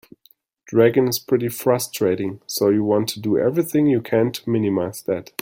[0.65, 5.31] Dragon is pretty frustrating, so you want to do everything you can to minimize that.